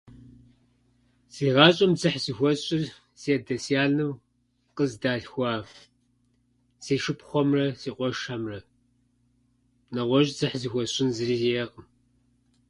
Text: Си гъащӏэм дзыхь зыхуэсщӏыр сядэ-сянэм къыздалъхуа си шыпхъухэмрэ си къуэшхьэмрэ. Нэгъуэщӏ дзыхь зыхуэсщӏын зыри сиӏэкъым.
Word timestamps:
Си 1.33 1.45
гъащӏэм 1.55 1.91
дзыхь 1.95 2.19
зыхуэсщӏыр 2.23 2.83
сядэ-сянэм 3.21 4.11
къыздалъхуа 4.75 5.51
си 6.83 6.95
шыпхъухэмрэ 7.03 7.65
си 7.81 7.89
къуэшхьэмрэ. 7.97 8.59
Нэгъуэщӏ 9.93 10.33
дзыхь 10.35 10.57
зыхуэсщӏын 10.61 11.09
зыри 11.15 11.35
сиӏэкъым. 11.41 11.85